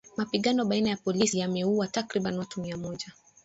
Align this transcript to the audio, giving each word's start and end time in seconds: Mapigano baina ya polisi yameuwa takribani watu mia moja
Mapigano 0.17 0.65
baina 0.65 0.89
ya 0.89 0.97
polisi 0.97 1.39
yameuwa 1.39 1.87
takribani 1.87 2.37
watu 2.39 2.61
mia 2.61 2.77
moja 2.77 3.11